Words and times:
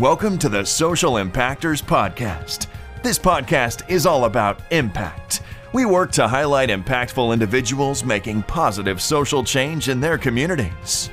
Welcome 0.00 0.38
to 0.38 0.48
the 0.48 0.64
Social 0.64 1.16
Impactors 1.16 1.82
Podcast. 1.82 2.68
This 3.02 3.18
podcast 3.18 3.86
is 3.90 4.06
all 4.06 4.24
about 4.24 4.62
impact. 4.70 5.42
We 5.74 5.84
work 5.84 6.10
to 6.12 6.26
highlight 6.26 6.70
impactful 6.70 7.34
individuals 7.34 8.02
making 8.02 8.44
positive 8.44 9.02
social 9.02 9.44
change 9.44 9.90
in 9.90 10.00
their 10.00 10.16
communities. 10.16 11.10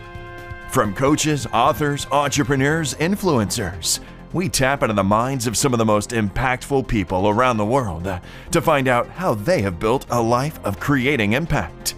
From 0.70 0.96
coaches, 0.96 1.46
authors, 1.48 2.08
entrepreneurs, 2.14 2.94
influencers, 2.94 4.00
we 4.32 4.48
tap 4.48 4.84
into 4.84 4.96
the 4.96 5.04
minds 5.04 5.48
of 5.48 5.58
some 5.58 5.74
of 5.74 5.80
the 5.80 5.86
most 5.86 6.12
impactful 6.12 6.88
people 6.88 7.28
around 7.28 7.58
the 7.58 7.66
world 7.66 8.10
to 8.52 8.62
find 8.62 8.88
out 8.88 9.10
how 9.10 9.34
they 9.34 9.62
have 9.64 9.82
built 9.82 10.06
a 10.12 10.22
life 10.22 10.64
of 10.64 10.80
creating 10.80 11.34
impact. 11.34 11.96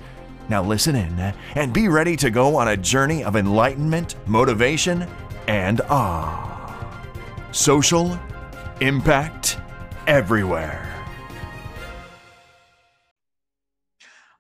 Now, 0.50 0.64
listen 0.64 0.96
in 0.96 1.36
and 1.54 1.72
be 1.72 1.88
ready 1.88 2.16
to 2.16 2.32
go 2.32 2.56
on 2.56 2.70
a 2.70 2.78
journey 2.78 3.24
of 3.24 3.36
enlightenment, 3.36 4.16
motivation, 4.26 5.08
and 5.48 5.82
awe. 5.82 6.49
Social 7.52 8.20
impact 8.80 9.58
everywhere. 10.06 10.86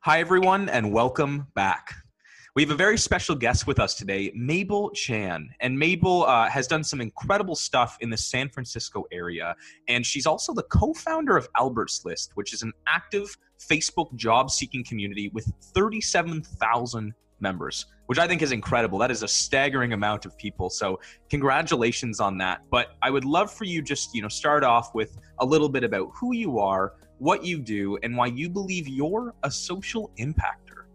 Hi, 0.01 0.19
everyone, 0.19 0.69
and 0.69 0.93
welcome 0.93 1.47
back. 1.55 1.95
We 2.55 2.61
have 2.61 2.69
a 2.69 2.75
very 2.75 2.99
special 2.99 3.33
guest 3.33 3.65
with 3.65 3.79
us 3.79 3.95
today, 3.95 4.31
Mabel 4.35 4.91
Chan. 4.91 5.49
And 5.59 5.79
Mabel 5.79 6.23
uh, 6.27 6.49
has 6.51 6.67
done 6.67 6.83
some 6.83 7.01
incredible 7.01 7.55
stuff 7.55 7.97
in 7.99 8.11
the 8.11 8.17
San 8.17 8.47
Francisco 8.47 9.05
area. 9.11 9.55
And 9.87 10.05
she's 10.05 10.27
also 10.27 10.53
the 10.53 10.63
co 10.63 10.93
founder 10.93 11.35
of 11.35 11.49
Albert's 11.57 12.05
List, 12.05 12.33
which 12.35 12.53
is 12.53 12.61
an 12.61 12.73
active 12.85 13.35
Facebook 13.59 14.13
job 14.15 14.51
seeking 14.51 14.83
community 14.83 15.31
with 15.33 15.51
37,000 15.73 17.15
members, 17.41 17.85
which 18.07 18.19
I 18.19 18.27
think 18.27 18.41
is 18.41 18.51
incredible. 18.51 18.97
That 18.99 19.11
is 19.11 19.23
a 19.23 19.27
staggering 19.27 19.93
amount 19.93 20.25
of 20.25 20.37
people. 20.37 20.69
So 20.69 20.99
congratulations 21.29 22.19
on 22.19 22.37
that. 22.39 22.61
But 22.69 22.95
I 23.01 23.09
would 23.09 23.25
love 23.25 23.51
for 23.51 23.65
you 23.65 23.81
just, 23.81 24.13
you 24.15 24.21
know, 24.21 24.27
start 24.27 24.63
off 24.63 24.93
with 24.93 25.17
a 25.39 25.45
little 25.45 25.69
bit 25.69 25.83
about 25.83 26.11
who 26.13 26.33
you 26.33 26.59
are, 26.59 26.93
what 27.17 27.43
you 27.43 27.59
do, 27.59 27.97
and 28.03 28.15
why 28.15 28.27
you 28.27 28.49
believe 28.49 28.87
you're 28.87 29.33
a 29.43 29.51
social 29.51 30.11
impactor. 30.19 30.85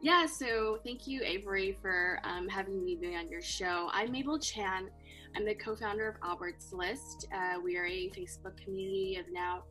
Yeah, 0.00 0.26
so 0.26 0.78
thank 0.84 1.06
you, 1.06 1.22
Avery, 1.24 1.76
for 1.80 2.20
um, 2.22 2.48
having 2.48 2.84
me 2.84 2.94
be 2.94 3.16
on 3.16 3.28
your 3.28 3.42
show. 3.42 3.88
I'm 3.92 4.12
Mabel 4.12 4.38
Chan. 4.38 4.88
I'm 5.34 5.44
the 5.44 5.54
co 5.54 5.74
founder 5.74 6.08
of 6.08 6.16
Albert's 6.22 6.72
List. 6.72 7.26
Uh, 7.34 7.60
we 7.62 7.76
are 7.76 7.86
a 7.86 8.10
Facebook 8.10 8.56
community 8.62 9.16
of 9.18 9.26
now 9.32 9.64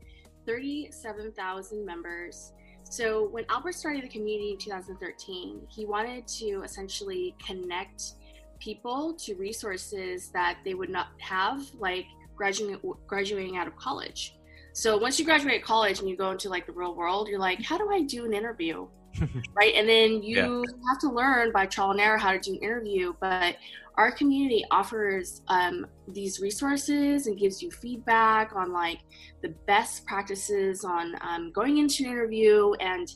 37,000 0.46 1.86
members. 1.86 2.54
So 2.90 3.28
when 3.30 3.46
Albert 3.50 3.74
started 3.74 4.04
the 4.04 4.10
community 4.10 4.52
in 4.52 4.58
2013, 4.58 5.68
he 5.70 5.86
wanted 5.86 6.28
to 6.28 6.62
essentially 6.64 7.36
connect 7.46 8.14
people 8.60 9.14
to 9.16 9.36
resources 9.36 10.30
that 10.30 10.60
they 10.64 10.76
would 10.76 10.90
not 10.90 11.08
have, 11.20 11.62
like 11.78 12.06
graduating 12.36 12.80
graduating 13.08 13.58
out 13.58 13.68
of 13.68 13.76
college. 13.76 14.38
So 14.74 14.98
once 14.98 15.20
you 15.20 15.26
graduate 15.26 15.64
college 15.64 16.00
and 16.00 16.10
you 16.10 16.18
go 16.18 16.32
into 16.32 16.50
like 16.50 16.66
the 16.66 16.74
real 16.74 16.96
world, 16.96 17.28
you're 17.28 17.40
like, 17.40 17.62
how 17.62 17.78
do 17.78 17.90
I 17.90 18.02
do 18.02 18.26
an 18.26 18.34
interview? 18.34 18.88
right? 19.54 19.74
And 19.76 19.88
then 19.88 20.24
you 20.24 20.38
yeah. 20.38 20.90
have 20.90 21.00
to 21.00 21.10
learn 21.10 21.52
by 21.52 21.66
trial 21.66 21.92
and 21.92 22.00
error 22.00 22.18
how 22.18 22.32
to 22.32 22.40
do 22.40 22.54
an 22.54 22.60
interview. 22.60 23.14
But 23.20 23.58
our 23.98 24.12
community 24.12 24.66
offers 24.72 25.42
um, 25.48 25.88
these 26.08 26.40
resources 26.40 27.28
and 27.28 27.38
gives 27.38 27.62
you 27.62 27.72
feedback 27.72 28.56
on 28.56 28.72
like 28.72 29.00
the 29.42 29.50
best 29.68 30.06
practices 30.06 30.84
on 30.84 31.16
um, 31.22 31.52
going 31.52 31.78
into 31.78 32.04
an 32.04 32.12
interview 32.12 32.74
and 32.80 33.16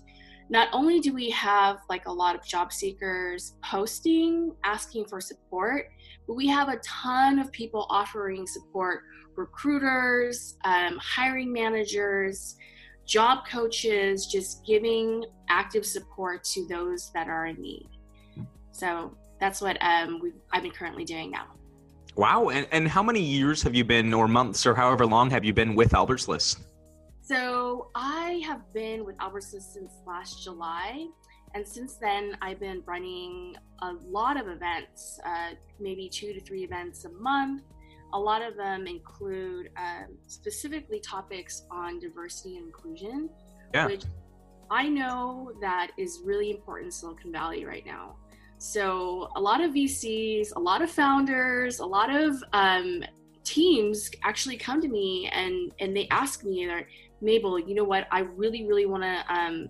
not 0.51 0.67
only 0.73 0.99
do 0.99 1.13
we 1.13 1.29
have 1.29 1.77
like 1.89 2.07
a 2.07 2.11
lot 2.11 2.35
of 2.35 2.43
job 2.43 2.71
seekers 2.73 3.53
posting 3.63 4.51
asking 4.63 5.05
for 5.05 5.21
support 5.21 5.91
but 6.27 6.33
we 6.33 6.47
have 6.47 6.69
a 6.69 6.77
ton 6.77 7.39
of 7.39 7.51
people 7.51 7.85
offering 7.89 8.47
support 8.47 9.03
recruiters 9.35 10.57
um, 10.65 10.97
hiring 11.01 11.51
managers 11.51 12.55
job 13.09 13.39
coaches 13.47 14.27
just 14.27 14.65
giving 14.65 15.25
active 15.49 15.85
support 15.85 16.43
to 16.43 16.67
those 16.67 17.11
that 17.13 17.27
are 17.27 17.47
in 17.47 17.59
need 17.59 17.89
so 18.79 19.13
that's 19.39 19.61
what 19.61 19.77
um, 19.81 20.21
I've 20.51 20.63
been 20.63 20.71
currently 20.71 21.03
doing 21.03 21.31
now. 21.31 21.47
Wow. 22.15 22.49
And, 22.49 22.67
and 22.71 22.87
how 22.87 23.03
many 23.03 23.21
years 23.21 23.61
have 23.63 23.75
you 23.75 23.83
been, 23.83 24.13
or 24.13 24.27
months, 24.27 24.65
or 24.65 24.73
however 24.73 25.05
long 25.05 25.29
have 25.31 25.43
you 25.43 25.53
been 25.53 25.75
with 25.75 25.93
Albert's 25.93 26.27
List? 26.27 26.59
So 27.21 27.91
I 27.93 28.41
have 28.45 28.61
been 28.73 29.05
with 29.05 29.15
Albert's 29.19 29.53
List 29.53 29.73
since 29.73 29.91
last 30.07 30.43
July. 30.43 31.07
And 31.55 31.67
since 31.67 31.95
then, 31.95 32.37
I've 32.41 32.59
been 32.59 32.81
running 32.85 33.55
a 33.81 33.93
lot 34.07 34.39
of 34.39 34.47
events, 34.47 35.19
uh, 35.25 35.51
maybe 35.79 36.09
two 36.09 36.33
to 36.33 36.39
three 36.41 36.63
events 36.63 37.05
a 37.05 37.09
month. 37.09 37.63
A 38.13 38.19
lot 38.19 38.41
of 38.41 38.55
them 38.55 38.87
include 38.87 39.69
um, 39.77 40.17
specifically 40.27 40.99
topics 40.99 41.63
on 41.69 41.99
diversity 41.99 42.57
and 42.57 42.67
inclusion, 42.67 43.29
yeah. 43.73 43.85
which 43.85 44.03
I 44.71 44.87
know 44.87 45.51
that 45.61 45.91
is 45.97 46.21
really 46.23 46.51
important 46.51 46.87
in 46.87 46.91
Silicon 46.91 47.31
Valley 47.31 47.65
right 47.65 47.85
now. 47.85 48.15
So 48.57 49.29
a 49.35 49.41
lot 49.41 49.61
of 49.61 49.71
VCs, 49.71 50.49
a 50.55 50.59
lot 50.59 50.81
of 50.81 50.91
founders, 50.91 51.79
a 51.79 51.85
lot 51.85 52.13
of 52.13 52.43
um, 52.53 53.03
teams 53.43 54.11
actually 54.23 54.57
come 54.57 54.81
to 54.81 54.87
me 54.87 55.29
and 55.33 55.71
and 55.79 55.95
they 55.95 56.07
ask 56.11 56.43
me, 56.43 56.65
they're, 56.65 56.87
Mabel, 57.21 57.57
you 57.57 57.73
know 57.73 57.83
what? 57.83 58.07
I 58.11 58.19
really, 58.19 58.65
really 58.65 58.85
want 58.85 59.03
to 59.03 59.33
um, 59.33 59.69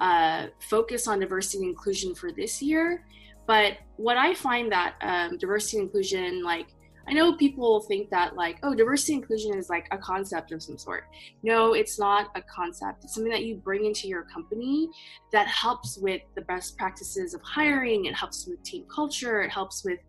uh, 0.00 0.46
focus 0.70 1.08
on 1.08 1.20
diversity 1.20 1.58
and 1.58 1.68
inclusion 1.68 2.14
for 2.14 2.32
this 2.32 2.62
year. 2.62 3.04
But 3.46 3.78
what 3.96 4.16
I 4.16 4.34
find 4.34 4.70
that 4.72 4.94
um, 5.00 5.38
diversity 5.38 5.78
and 5.78 5.86
inclusion, 5.86 6.42
like 6.42 6.68
I 7.08 7.12
know 7.12 7.34
people 7.36 7.80
think 7.80 8.10
that 8.10 8.36
like, 8.36 8.58
oh, 8.62 8.74
diversity 8.74 9.14
inclusion 9.14 9.56
is 9.56 9.70
like 9.70 9.86
a 9.92 9.98
concept 9.98 10.52
of 10.52 10.62
some 10.62 10.76
sort. 10.76 11.04
No, 11.42 11.72
it's 11.72 11.98
not 11.98 12.30
a 12.34 12.42
concept. 12.42 13.04
It's 13.04 13.14
something 13.14 13.32
that 13.32 13.44
you 13.44 13.56
bring 13.56 13.86
into 13.86 14.08
your 14.08 14.24
company 14.24 14.90
that 15.32 15.46
helps 15.46 15.96
with 15.96 16.20
the 16.34 16.42
best 16.42 16.76
practices 16.76 17.32
of 17.32 17.40
hiring. 17.42 18.04
It 18.04 18.14
helps 18.14 18.46
with 18.46 18.62
team 18.62 18.84
culture. 18.94 19.40
It 19.40 19.50
helps 19.50 19.84
with 19.84 20.00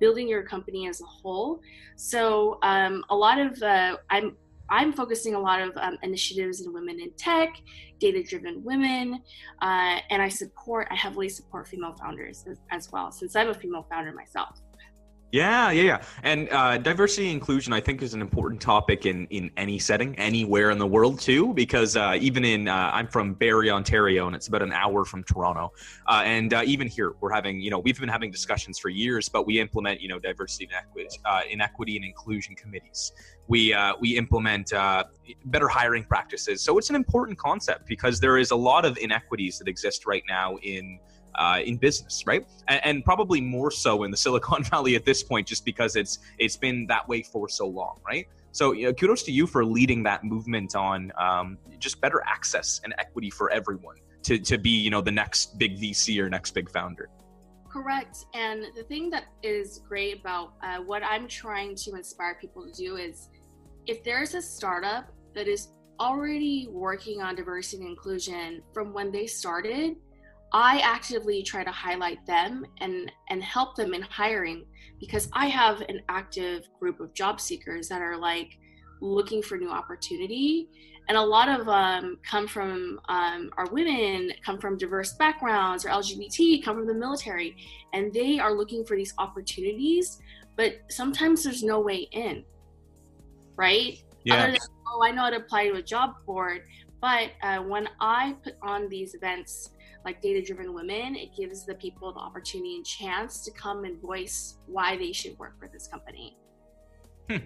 building 0.00 0.26
your 0.26 0.42
company 0.42 0.88
as 0.88 1.00
a 1.00 1.04
whole. 1.04 1.60
So 1.94 2.58
um, 2.62 3.04
a 3.10 3.14
lot 3.14 3.38
of 3.38 3.62
uh, 3.62 3.98
I'm 4.10 4.36
I'm 4.72 4.92
focusing 4.92 5.34
a 5.34 5.40
lot 5.40 5.60
of 5.60 5.76
um, 5.76 5.98
initiatives 6.02 6.64
in 6.64 6.72
women 6.72 7.00
in 7.00 7.10
tech, 7.16 7.56
data-driven 7.98 8.62
women, 8.62 9.20
uh, 9.62 9.98
and 10.10 10.22
I 10.22 10.28
support. 10.28 10.86
I 10.90 10.94
heavily 10.94 11.28
support 11.28 11.66
female 11.66 11.94
founders 12.00 12.44
as, 12.48 12.58
as 12.70 12.92
well, 12.92 13.10
since 13.10 13.34
I'm 13.34 13.48
a 13.48 13.54
female 13.54 13.84
founder 13.90 14.12
myself. 14.12 14.60
Yeah, 15.32 15.70
yeah, 15.70 15.82
yeah. 15.82 16.02
And 16.24 16.48
uh, 16.50 16.78
diversity 16.78 17.26
and 17.28 17.34
inclusion, 17.34 17.72
I 17.72 17.80
think, 17.80 18.02
is 18.02 18.14
an 18.14 18.20
important 18.20 18.60
topic 18.60 19.06
in, 19.06 19.26
in 19.26 19.50
any 19.56 19.78
setting, 19.78 20.18
anywhere 20.18 20.70
in 20.70 20.78
the 20.78 20.86
world, 20.86 21.20
too, 21.20 21.54
because 21.54 21.96
uh, 21.96 22.16
even 22.20 22.44
in, 22.44 22.66
uh, 22.66 22.90
I'm 22.92 23.06
from 23.06 23.34
Barrie, 23.34 23.70
Ontario, 23.70 24.26
and 24.26 24.34
it's 24.34 24.48
about 24.48 24.62
an 24.62 24.72
hour 24.72 25.04
from 25.04 25.22
Toronto. 25.22 25.72
Uh, 26.08 26.22
and 26.24 26.52
uh, 26.52 26.62
even 26.64 26.88
here, 26.88 27.14
we're 27.20 27.32
having, 27.32 27.60
you 27.60 27.70
know, 27.70 27.78
we've 27.78 27.98
been 28.00 28.08
having 28.08 28.32
discussions 28.32 28.80
for 28.80 28.88
years, 28.88 29.28
but 29.28 29.46
we 29.46 29.60
implement, 29.60 30.00
you 30.00 30.08
know, 30.08 30.18
diversity 30.18 30.64
and 30.64 30.74
equity, 30.74 31.20
uh, 31.24 31.42
inequity 31.48 31.94
and 31.94 32.04
inclusion 32.04 32.56
committees. 32.56 33.12
We, 33.46 33.74
we 34.00 34.16
implement 34.16 34.72
better 35.46 35.68
hiring 35.68 36.04
practices. 36.04 36.60
So 36.62 36.78
it's 36.78 36.90
an 36.90 36.96
important 36.96 37.36
concept 37.38 37.86
because 37.86 38.20
there 38.20 38.38
is 38.38 38.52
a 38.52 38.56
lot 38.56 38.84
of 38.84 38.96
inequities 38.98 39.58
that 39.58 39.66
exist 39.66 40.06
right 40.06 40.22
now 40.28 40.56
in 40.62 41.00
uh, 41.34 41.60
in 41.64 41.76
business, 41.76 42.24
right? 42.26 42.46
And, 42.68 42.80
and, 42.84 43.04
probably 43.04 43.40
more 43.40 43.70
so 43.70 44.04
in 44.04 44.10
the 44.10 44.16
Silicon 44.24 44.62
Valley 44.64 44.96
at 44.96 45.04
this 45.04 45.22
point, 45.22 45.46
just 45.46 45.64
because 45.64 45.96
it's 45.96 46.18
it's 46.38 46.56
been 46.56 46.86
that 46.86 47.08
way 47.08 47.22
for 47.22 47.48
so 47.48 47.66
long, 47.66 48.00
right? 48.06 48.26
So 48.52 48.72
you 48.72 48.86
know, 48.86 48.92
kudos 48.92 49.22
to 49.24 49.32
you 49.32 49.46
for 49.46 49.64
leading 49.64 50.02
that 50.04 50.24
movement 50.24 50.74
on 50.74 51.12
um, 51.18 51.58
just 51.78 52.00
better 52.00 52.22
access 52.26 52.80
and 52.84 52.94
equity 52.98 53.30
for 53.30 53.50
everyone 53.50 53.96
to 54.24 54.38
to 54.38 54.58
be 54.58 54.70
you 54.70 54.90
know 54.90 55.00
the 55.00 55.12
next 55.12 55.58
big 55.58 55.78
VC 55.78 56.20
or 56.20 56.28
next 56.28 56.52
big 56.52 56.70
founder. 56.70 57.08
Correct. 57.68 58.24
And 58.34 58.64
the 58.76 58.82
thing 58.82 59.10
that 59.10 59.26
is 59.44 59.80
great 59.88 60.20
about 60.20 60.54
uh, 60.60 60.78
what 60.78 61.04
I'm 61.04 61.28
trying 61.28 61.76
to 61.76 61.94
inspire 61.94 62.34
people 62.34 62.66
to 62.66 62.72
do 62.72 62.96
is 62.96 63.28
if 63.86 64.02
there's 64.02 64.34
a 64.34 64.42
startup 64.42 65.12
that 65.34 65.46
is 65.46 65.68
already 66.00 66.66
working 66.70 67.22
on 67.22 67.36
diversity 67.36 67.82
and 67.82 67.90
inclusion 67.90 68.62
from 68.72 68.92
when 68.92 69.12
they 69.12 69.26
started 69.26 69.96
I 70.52 70.80
actively 70.80 71.42
try 71.42 71.62
to 71.62 71.70
highlight 71.70 72.24
them 72.26 72.66
and 72.78 73.10
and 73.28 73.42
help 73.42 73.76
them 73.76 73.94
in 73.94 74.02
hiring 74.02 74.66
because 74.98 75.28
I 75.32 75.46
have 75.46 75.80
an 75.82 76.00
active 76.08 76.68
group 76.78 77.00
of 77.00 77.14
job 77.14 77.40
seekers 77.40 77.88
that 77.88 78.02
are 78.02 78.16
like 78.16 78.58
looking 79.00 79.42
for 79.42 79.56
new 79.56 79.70
opportunity 79.70 80.68
and 81.08 81.16
a 81.16 81.22
lot 81.22 81.48
of 81.48 81.68
um, 81.68 82.18
come 82.22 82.46
from 82.46 83.00
um, 83.08 83.50
our 83.56 83.66
women 83.72 84.30
come 84.44 84.58
from 84.58 84.76
diverse 84.76 85.14
backgrounds 85.14 85.84
or 85.84 85.88
lgbt 85.88 86.62
come 86.62 86.76
from 86.76 86.86
the 86.86 86.94
military 86.94 87.56
and 87.92 88.12
they 88.12 88.38
are 88.38 88.52
looking 88.52 88.84
for 88.84 88.96
these 88.96 89.14
opportunities 89.18 90.20
but 90.56 90.74
sometimes 90.88 91.42
there's 91.42 91.62
no 91.62 91.80
way 91.80 92.08
in 92.12 92.44
right 93.56 94.02
yeah. 94.24 94.46
Than, 94.46 94.58
oh 94.86 95.02
i 95.02 95.10
know 95.10 95.22
how 95.22 95.30
to 95.30 95.36
apply 95.36 95.68
to 95.68 95.76
a 95.76 95.82
job 95.82 96.14
board 96.26 96.62
but 97.00 97.30
uh, 97.42 97.58
when 97.58 97.88
i 98.00 98.36
put 98.44 98.54
on 98.62 98.88
these 98.88 99.14
events 99.14 99.70
like 100.04 100.22
data 100.22 100.42
driven 100.42 100.72
women, 100.72 101.14
it 101.14 101.34
gives 101.36 101.64
the 101.64 101.74
people 101.74 102.12
the 102.12 102.20
opportunity 102.20 102.76
and 102.76 102.84
chance 102.84 103.44
to 103.44 103.50
come 103.50 103.84
and 103.84 104.00
voice 104.00 104.58
why 104.66 104.96
they 104.96 105.12
should 105.12 105.38
work 105.38 105.58
for 105.58 105.68
this 105.68 105.86
company. 105.86 106.36
Hmm. 107.28 107.36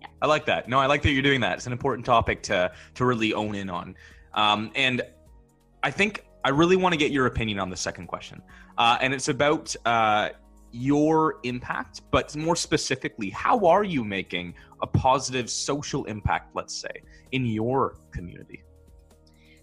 Yeah. 0.00 0.08
I 0.22 0.26
like 0.26 0.46
that. 0.46 0.68
No, 0.68 0.78
I 0.78 0.86
like 0.86 1.02
that 1.02 1.10
you're 1.10 1.22
doing 1.22 1.40
that. 1.40 1.54
It's 1.54 1.66
an 1.66 1.72
important 1.72 2.04
topic 2.06 2.42
to 2.44 2.72
to 2.94 3.04
really 3.04 3.34
own 3.34 3.54
in 3.54 3.70
on. 3.70 3.94
Um, 4.34 4.70
and 4.74 5.02
I 5.82 5.90
think 5.90 6.26
I 6.44 6.50
really 6.50 6.76
want 6.76 6.92
to 6.92 6.98
get 6.98 7.10
your 7.10 7.26
opinion 7.26 7.58
on 7.58 7.70
the 7.70 7.76
second 7.76 8.06
question, 8.06 8.42
uh, 8.78 8.98
and 9.00 9.12
it's 9.12 9.28
about 9.28 9.74
uh, 9.84 10.30
your 10.72 11.38
impact, 11.44 12.02
but 12.10 12.34
more 12.36 12.56
specifically, 12.56 13.30
how 13.30 13.66
are 13.66 13.84
you 13.84 14.04
making 14.04 14.54
a 14.82 14.86
positive 14.86 15.48
social 15.48 16.04
impact? 16.04 16.54
Let's 16.54 16.74
say 16.74 16.90
in 17.32 17.46
your 17.46 17.96
community. 18.12 18.62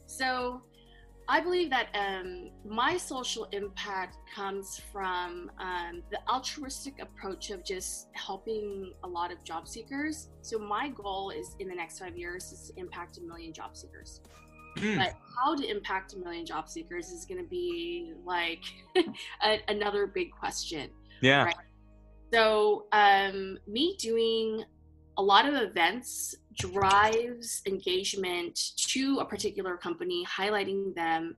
So 0.06 0.62
I 1.27 1.39
believe 1.39 1.69
that 1.69 1.87
um, 1.93 2.49
my 2.65 2.97
social 2.97 3.45
impact 3.51 4.17
comes 4.33 4.81
from 4.91 5.49
um, 5.59 6.03
the 6.11 6.19
altruistic 6.29 7.01
approach 7.01 7.49
of 7.49 7.63
just 7.63 8.09
helping 8.13 8.93
a 9.03 9.07
lot 9.07 9.31
of 9.31 9.41
job 9.43 9.67
seekers. 9.67 10.29
So 10.41 10.59
my 10.59 10.89
goal 10.89 11.29
is 11.29 11.55
in 11.59 11.69
the 11.69 11.75
next 11.75 11.99
five 11.99 12.17
years 12.17 12.51
is 12.51 12.69
to 12.69 12.79
impact 12.79 13.19
a 13.19 13.21
million 13.21 13.53
job 13.53 13.77
seekers. 13.77 14.21
Mm. 14.77 14.97
But 14.97 15.15
how 15.37 15.55
to 15.55 15.65
impact 15.65 16.13
a 16.13 16.17
million 16.17 16.45
job 16.45 16.67
seekers 16.67 17.09
is 17.09 17.25
going 17.25 17.41
to 17.41 17.47
be 17.47 18.13
like 18.25 18.63
a, 19.43 19.59
another 19.69 20.07
big 20.07 20.31
question. 20.31 20.89
Yeah. 21.21 21.45
Right? 21.45 21.55
So 22.33 22.87
um, 22.91 23.59
me 23.67 23.95
doing 23.99 24.65
a 25.18 25.21
lot 25.21 25.48
of 25.48 25.56
events 25.56 26.36
drives 26.57 27.62
engagement 27.65 28.60
to 28.77 29.19
a 29.19 29.25
particular 29.25 29.77
company, 29.77 30.25
highlighting 30.25 30.94
them 30.95 31.36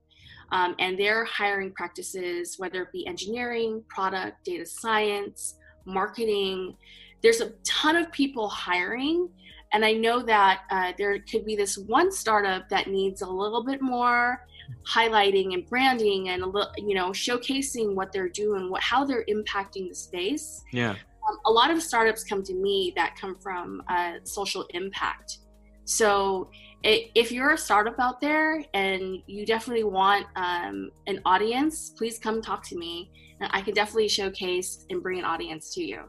um, 0.52 0.74
and 0.78 0.98
their 0.98 1.24
hiring 1.24 1.72
practices, 1.72 2.58
whether 2.58 2.82
it 2.82 2.92
be 2.92 3.06
engineering, 3.06 3.82
product, 3.88 4.44
data 4.44 4.64
science, 4.64 5.56
marketing. 5.84 6.76
There's 7.22 7.40
a 7.40 7.50
ton 7.64 7.96
of 7.96 8.10
people 8.12 8.48
hiring. 8.48 9.28
And 9.72 9.84
I 9.84 9.92
know 9.92 10.22
that 10.22 10.62
uh, 10.70 10.92
there 10.96 11.18
could 11.18 11.44
be 11.44 11.56
this 11.56 11.76
one 11.76 12.12
startup 12.12 12.68
that 12.68 12.86
needs 12.86 13.22
a 13.22 13.28
little 13.28 13.64
bit 13.64 13.82
more 13.82 14.46
highlighting 14.88 15.54
and 15.54 15.66
branding 15.66 16.28
and 16.28 16.42
a 16.42 16.46
little, 16.46 16.72
you 16.76 16.94
know, 16.94 17.10
showcasing 17.10 17.94
what 17.94 18.12
they're 18.12 18.28
doing, 18.28 18.70
what 18.70 18.80
how 18.80 19.04
they're 19.04 19.24
impacting 19.28 19.88
the 19.88 19.94
space. 19.94 20.62
Yeah 20.72 20.94
um, 21.28 21.38
a 21.46 21.50
lot 21.50 21.70
of 21.70 21.82
startups 21.82 22.24
come 22.24 22.42
to 22.44 22.54
me 22.54 22.92
that 22.96 23.16
come 23.20 23.36
from 23.40 23.82
uh, 23.88 24.14
social 24.24 24.66
impact. 24.70 25.38
So 25.84 26.50
it, 26.82 27.10
if 27.14 27.30
you're 27.30 27.52
a 27.52 27.58
startup 27.58 27.98
out 27.98 28.20
there 28.20 28.64
and 28.74 29.18
you 29.26 29.46
definitely 29.46 29.84
want 29.84 30.26
um, 30.36 30.90
an 31.06 31.20
audience, 31.24 31.90
please 31.90 32.18
come 32.18 32.42
talk 32.42 32.66
to 32.68 32.76
me. 32.76 33.10
And 33.40 33.50
I 33.52 33.60
can 33.60 33.74
definitely 33.74 34.08
showcase 34.08 34.86
and 34.90 35.02
bring 35.02 35.18
an 35.18 35.24
audience 35.24 35.72
to 35.74 35.82
you. 35.82 36.02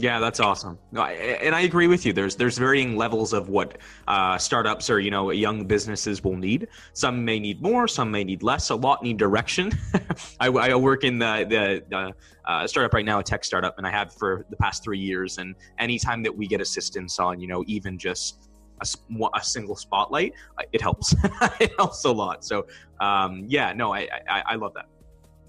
Yeah, 0.00 0.20
that's 0.20 0.38
awesome. 0.38 0.78
No, 0.92 1.00
I, 1.00 1.10
and 1.10 1.56
I 1.56 1.62
agree 1.62 1.88
with 1.88 2.06
you. 2.06 2.12
There's 2.12 2.36
there's 2.36 2.56
varying 2.56 2.96
levels 2.96 3.32
of 3.32 3.48
what 3.48 3.78
uh, 4.06 4.38
startups 4.38 4.88
or 4.90 5.00
you 5.00 5.10
know 5.10 5.32
young 5.32 5.66
businesses 5.66 6.22
will 6.22 6.36
need. 6.36 6.68
Some 6.92 7.24
may 7.24 7.40
need 7.40 7.60
more, 7.60 7.88
some 7.88 8.08
may 8.12 8.22
need 8.22 8.44
less. 8.44 8.70
A 8.70 8.76
lot 8.76 9.02
need 9.02 9.16
direction. 9.16 9.72
I, 10.40 10.46
I, 10.46 10.74
work 10.76 11.02
in 11.02 11.18
the 11.18 11.82
the, 11.90 12.14
uh, 12.48 12.66
startup 12.68 12.94
right 12.94 13.04
now, 13.04 13.18
a 13.18 13.24
tech 13.24 13.44
startup, 13.44 13.76
and 13.76 13.84
I 13.84 13.90
have 13.90 14.14
for 14.14 14.46
the 14.50 14.56
past 14.56 14.84
three 14.84 15.00
years. 15.00 15.38
And 15.38 15.56
anytime 15.80 16.22
that 16.22 16.36
we 16.36 16.46
get 16.46 16.60
assistance 16.60 17.18
on, 17.18 17.40
you 17.40 17.48
know, 17.48 17.64
even 17.66 17.98
just 17.98 18.50
a, 18.80 18.86
a 19.34 19.42
single 19.42 19.74
spotlight, 19.74 20.32
uh, 20.58 20.62
it 20.72 20.80
helps. 20.80 21.12
it 21.60 21.72
helps 21.76 22.04
a 22.04 22.12
lot. 22.12 22.44
So 22.44 22.68
um, 23.00 23.46
yeah, 23.48 23.72
no, 23.72 23.92
I, 23.92 24.06
I 24.30 24.42
I 24.50 24.54
love 24.54 24.74
that. 24.74 24.86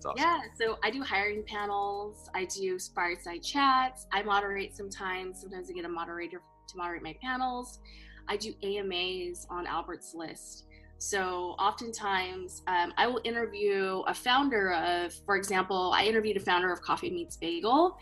Awesome. 0.06 0.13
Yeah, 0.18 0.40
so 0.57 0.78
I 0.84 0.90
do 0.92 1.04
hiring 1.04 1.44
panels, 1.44 2.30
I 2.34 2.46
do 2.46 2.78
fireside 2.96 3.44
chats, 3.44 4.07
I 4.12 4.24
moderate 4.24 4.75
sometimes. 4.75 5.42
Sometimes 5.42 5.69
I 5.69 5.74
get 5.74 5.86
a 5.86 5.90
moderator 5.90 6.42
to 6.68 6.78
moderate 6.78 7.04
my 7.04 7.16
panels. 7.22 7.80
I 8.28 8.38
do 8.38 8.54
AMAs 8.63 9.48
on 9.50 9.66
Albert's 9.66 10.13
List. 10.13 10.66
So 11.00 11.56
oftentimes 11.57 12.62
um, 12.68 12.94
I 12.98 13.07
will 13.07 13.22
interview 13.24 14.04
a 14.06 14.13
founder 14.13 14.74
of, 14.74 15.13
for 15.25 15.38
example, 15.38 15.94
I 15.96 16.04
interviewed 16.04 16.36
a 16.36 16.42
founder 16.42 16.72
of 16.74 16.81
Coffee 16.81 17.10
Meets 17.10 17.38
Bagel 17.38 17.98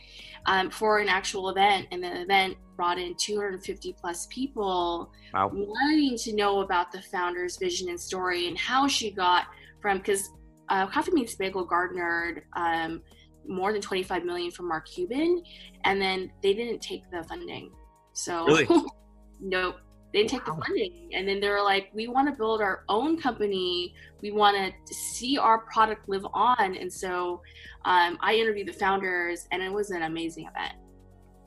um, 0.48 0.72
for 0.72 0.98
an 0.98 1.08
actual 1.08 1.50
event, 1.50 1.88
and 1.92 2.04
the 2.04 2.22
event 2.22 2.58
brought 2.76 2.98
in 2.98 3.16
250 3.16 3.96
plus 4.02 4.28
people 4.32 5.12
wow. 5.32 5.52
wanting 5.54 6.18
to 6.18 6.36
know 6.36 6.62
about 6.62 6.92
the 6.92 7.02
founder's 7.04 7.58
vision 7.58 7.90
and 7.90 8.00
story 8.00 8.48
and 8.48 8.58
how 8.58 8.88
she 8.88 9.12
got 9.12 9.46
from 9.80 10.00
because 10.00 10.32
uh, 10.70 10.88
Coffee 10.88 11.12
Meets 11.12 11.36
Bagel 11.36 11.66
garnered 11.66 12.44
um, 12.56 13.02
more 13.48 13.72
than 13.72 13.82
25 13.82 14.26
million 14.26 14.52
from 14.52 14.68
Mark 14.68 14.88
Cuban, 14.88 15.44
and 15.84 16.02
then 16.02 16.32
they 16.44 16.54
didn't 16.54 16.82
take 16.82 17.10
the 17.12 17.24
funding. 17.24 17.72
So, 18.14 18.46
really? 18.46 18.68
nope, 19.40 19.78
they 20.14 20.24
didn't 20.24 20.32
wow. 20.34 20.38
take 20.38 20.46
the 20.46 20.62
funding. 20.66 21.10
And 21.14 21.28
then 21.28 21.40
they 21.40 21.50
were 21.50 21.62
like, 21.62 21.90
we 21.94 22.08
want 22.08 22.28
to 22.28 22.34
build 22.34 22.62
our 22.62 22.84
own 22.90 23.20
company. 23.20 23.94
We 24.22 24.32
want 24.32 24.58
to 24.58 24.94
see 24.94 25.38
our 25.38 25.60
product 25.60 26.08
live 26.10 26.26
on. 26.34 26.76
And 26.76 26.92
so 26.92 27.42
um, 27.86 28.18
I 28.22 28.36
interviewed 28.36 28.68
the 28.68 28.74
founders, 28.74 29.48
and 29.52 29.62
it 29.62 29.72
was 29.72 29.92
an 29.92 30.04
amazing 30.04 30.48
event. 30.48 30.76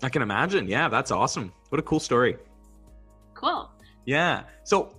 I 0.02 0.08
can 0.08 0.22
imagine. 0.22 0.66
Yeah, 0.66 0.88
that's 0.88 1.10
awesome. 1.10 1.52
What 1.68 1.78
a 1.78 1.82
cool 1.82 2.00
story. 2.00 2.36
Cool. 3.34 3.70
Yeah. 4.06 4.44
So 4.64 4.94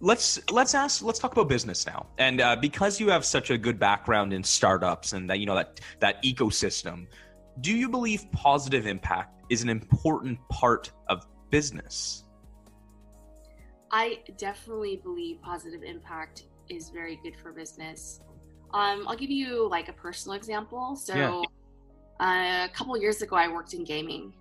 let's 0.00 0.40
let's 0.50 0.74
ask 0.74 1.02
let's 1.02 1.18
talk 1.18 1.32
about 1.32 1.48
business 1.48 1.86
now. 1.86 2.06
And 2.18 2.40
uh, 2.40 2.56
because 2.56 2.98
you 2.98 3.10
have 3.10 3.24
such 3.24 3.50
a 3.50 3.58
good 3.58 3.78
background 3.78 4.32
in 4.32 4.42
startups 4.42 5.12
and 5.12 5.28
that 5.30 5.38
you 5.38 5.46
know 5.46 5.54
that 5.54 5.80
that 6.00 6.22
ecosystem 6.22 7.06
do 7.60 7.76
you 7.76 7.88
believe 7.88 8.30
positive 8.32 8.86
impact 8.86 9.42
is 9.50 9.62
an 9.62 9.68
important 9.68 10.38
part 10.48 10.92
of 11.08 11.26
business? 11.50 12.24
I 13.90 14.20
definitely 14.38 14.96
believe 15.02 15.42
positive 15.42 15.82
impact 15.82 16.44
is 16.68 16.90
very 16.90 17.18
good 17.22 17.34
for 17.36 17.52
business. 17.52 18.20
Um, 18.72 19.04
i'll 19.08 19.16
give 19.16 19.30
you 19.30 19.68
like 19.68 19.88
a 19.88 19.92
personal 19.92 20.36
example. 20.36 20.96
So 20.96 21.14
yeah. 21.14 21.42
uh, 22.20 22.66
a 22.66 22.68
couple 22.72 22.96
years 22.96 23.20
ago 23.20 23.36
i 23.36 23.48
worked 23.48 23.74
in 23.74 23.84
gaming. 23.84 24.32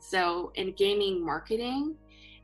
So 0.00 0.52
in 0.54 0.72
gaming 0.72 1.24
marketing. 1.24 1.96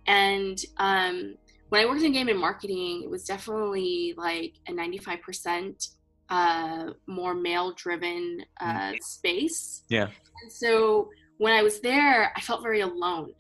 And 0.07 0.59
um, 0.79 1.37
when 1.71 1.81
I 1.81 1.89
worked 1.89 2.03
in 2.03 2.13
game 2.13 2.29
and 2.29 2.39
marketing, 2.39 3.03
it 3.05 3.11
was 3.11 3.25
definitely 3.25 4.15
like 4.17 4.55
a 4.69 4.73
95% 4.73 5.89
uh, 6.29 6.91
more 7.07 7.35
male 7.35 7.73
driven 7.75 8.45
uh, 8.61 8.65
mm-hmm. 8.65 8.97
space. 9.01 9.85
Yeah. 9.89 10.09
And 10.43 10.53
so 10.53 11.11
when 11.39 11.53
I 11.53 11.63
was 11.63 11.81
there, 11.81 12.33
I 12.37 12.41
felt 12.41 12.63
very 12.63 12.81
alone. 12.81 13.33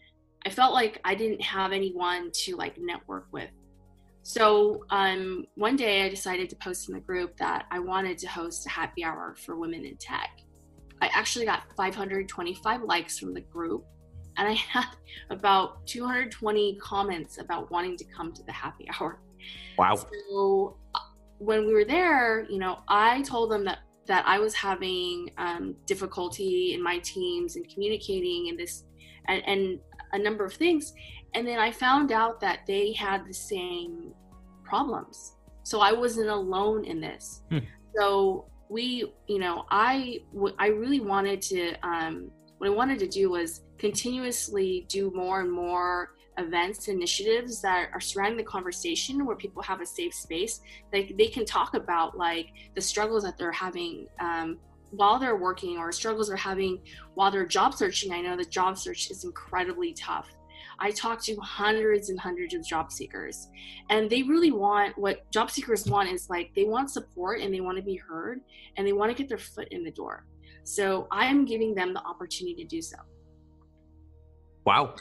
I 0.47 0.50
felt 0.50 0.73
like 0.73 1.00
I 1.04 1.14
didn't 1.14 1.43
have 1.43 1.73
anyone 1.73 2.31
to 2.45 2.57
like 2.57 2.78
network 2.78 3.26
with. 3.33 3.50
So 4.23 4.85
um, 4.90 5.45
one 5.57 5.76
day 5.76 6.02
I 6.02 6.09
decided 6.09 6.49
to 6.50 6.57
post 6.57 6.88
in 6.88 6.95
the 6.95 7.00
group 7.00 7.37
that 7.38 7.66
I 7.71 7.81
wanted 7.81 8.16
to 8.19 8.28
host 8.28 8.64
a 8.66 8.71
happy 8.71 9.02
hour 9.02 9.35
for 9.38 9.57
women 9.57 9.85
in 9.85 9.97
tech. 9.97 10.40
I 11.02 11.11
actually 11.12 11.47
got 11.47 11.64
525 11.76 12.83
likes 12.83 13.19
from 13.19 13.35
the 13.35 13.40
group 13.40 13.85
and 14.37 14.49
I 14.49 14.52
had 14.52 14.87
about 15.30 15.87
220 15.87 16.76
comments 16.76 17.38
about 17.38 17.70
wanting 17.70 17.96
to 17.96 18.04
come 18.04 18.32
to 18.32 18.42
the 18.44 18.52
happy 18.52 18.88
hour. 19.00 19.20
Wow. 19.78 19.96
So 19.96 20.76
uh, 20.94 21.00
when 21.38 21.66
we 21.66 21.72
were 21.72 21.84
there, 21.84 22.46
you 22.49 22.58
know, 22.58 22.80
I 22.88 23.22
told 23.22 23.50
them 23.50 23.64
that 23.64 23.78
that 24.06 24.25
I 24.26 24.40
was 24.40 24.54
having 24.54 25.30
um, 25.38 25.76
difficulty 25.87 26.75
in 26.75 26.82
my 26.82 26.99
teams 26.99 27.54
and 27.54 27.68
communicating 27.72 28.49
and 28.49 28.58
this 28.58 28.84
and, 29.28 29.42
and 29.46 29.78
a 30.12 30.18
number 30.18 30.44
of 30.44 30.52
things. 30.52 30.92
And 31.34 31.46
then 31.46 31.60
I 31.60 31.70
found 31.70 32.10
out 32.10 32.40
that 32.40 32.60
they 32.66 32.92
had 32.92 33.25
the 33.25 33.32
same 33.34 34.12
problems. 34.64 35.37
So 35.62 35.80
I 35.80 35.92
wasn't 35.92 36.28
alone 36.28 36.84
in 36.84 37.00
this. 37.00 37.42
Hmm. 37.50 37.58
So 37.96 38.46
we, 38.68 39.12
you 39.28 39.38
know, 39.38 39.64
I 39.70 40.20
I 40.58 40.68
really 40.68 41.00
wanted 41.00 41.40
to 41.42 41.75
um, 41.87 42.30
what 42.58 42.68
I 42.68 42.70
wanted 42.70 42.99
to 43.00 43.08
do 43.08 43.30
was 43.30 43.62
continuously 43.80 44.84
do 44.88 45.10
more 45.12 45.40
and 45.40 45.50
more 45.50 46.12
events 46.37 46.88
initiatives 46.88 47.60
that 47.62 47.88
are 47.92 48.00
surrounding 48.00 48.37
the 48.37 48.44
conversation 48.44 49.25
where 49.26 49.37
people 49.37 49.62
have 49.62 49.80
a 49.80 49.87
safe 49.87 50.14
space. 50.14 50.60
That 50.92 51.16
they 51.16 51.26
can 51.26 51.44
talk 51.44 51.75
about 51.75 52.16
like 52.16 52.52
the 52.75 52.80
struggles 52.80 53.25
that 53.25 53.38
they're 53.38 53.50
having 53.50 54.06
um, 54.20 54.58
while 54.90 55.18
they're 55.18 55.37
working 55.37 55.78
or 55.78 55.92
struggles 55.92 56.28
they're 56.28 56.37
having 56.37 56.80
while 57.14 57.30
they're 57.30 57.46
job 57.46 57.75
searching. 57.75 58.12
I 58.12 58.20
know 58.20 58.37
the 58.37 58.44
job 58.44 58.76
search 58.76 59.10
is 59.10 59.25
incredibly 59.25 59.94
tough. 59.94 60.28
I 60.78 60.90
talk 60.90 61.22
to 61.25 61.37
hundreds 61.37 62.10
and 62.10 62.20
hundreds 62.20 62.54
of 62.54 62.64
job 62.64 62.92
seekers 62.92 63.49
and 63.90 64.08
they 64.08 64.22
really 64.22 64.50
want 64.50 64.96
what 64.99 65.30
job 65.30 65.50
seekers 65.50 65.87
want 65.87 66.10
is 66.10 66.28
like 66.30 66.52
they 66.54 66.64
want 66.64 66.90
support 66.90 67.40
and 67.40 67.52
they 67.52 67.60
want 67.60 67.76
to 67.76 67.82
be 67.82 67.96
heard 67.96 68.40
and 68.76 68.87
they 68.87 68.92
want 68.92 69.10
to 69.10 69.16
get 69.16 69.28
their 69.28 69.38
foot 69.38 69.68
in 69.70 69.84
the 69.84 69.90
door. 69.90 70.26
So 70.64 71.06
i'm 71.10 71.44
giving 71.44 71.75
them 71.75 71.92
the 71.94 72.02
opportunity 72.02 72.62
to 72.62 72.68
do 72.68 72.80
so 72.80 72.96
Wow. 74.71 74.95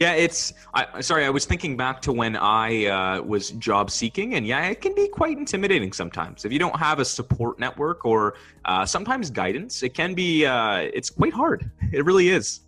Yeah, 0.00 0.14
it's. 0.14 0.54
I, 0.72 1.02
sorry, 1.02 1.26
I 1.26 1.28
was 1.28 1.44
thinking 1.44 1.76
back 1.76 2.00
to 2.00 2.12
when 2.12 2.34
I 2.34 2.86
uh, 2.86 3.20
was 3.20 3.50
job 3.50 3.90
seeking, 3.90 4.36
and 4.36 4.46
yeah, 4.46 4.64
it 4.68 4.80
can 4.80 4.94
be 4.94 5.06
quite 5.06 5.36
intimidating 5.36 5.92
sometimes 5.92 6.46
if 6.46 6.50
you 6.50 6.58
don't 6.58 6.78
have 6.78 6.98
a 6.98 7.04
support 7.04 7.58
network 7.58 8.06
or 8.06 8.36
uh, 8.64 8.86
sometimes 8.86 9.28
guidance. 9.28 9.82
It 9.82 9.92
can 9.92 10.14
be. 10.14 10.46
Uh, 10.46 10.78
it's 10.94 11.10
quite 11.10 11.34
hard. 11.34 11.70
It 11.92 12.06
really 12.06 12.30
is. 12.30 12.60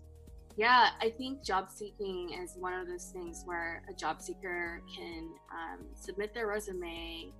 Yeah, 0.58 0.90
I 1.00 1.08
think 1.16 1.42
job 1.42 1.70
seeking 1.70 2.34
is 2.42 2.56
one 2.58 2.74
of 2.74 2.86
those 2.86 3.06
things 3.06 3.44
where 3.46 3.82
a 3.90 3.94
job 3.94 4.20
seeker 4.20 4.82
can 4.94 5.30
um, 5.50 5.86
submit 5.94 6.34
their 6.34 6.46
resume 6.46 7.32